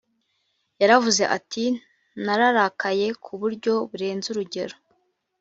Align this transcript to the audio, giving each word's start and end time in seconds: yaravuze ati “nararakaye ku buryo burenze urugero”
yaravuze 0.81 1.23
ati 1.37 1.63
“nararakaye 2.25 3.07
ku 3.23 3.31
buryo 3.41 3.73
burenze 3.89 4.27
urugero” 4.29 4.75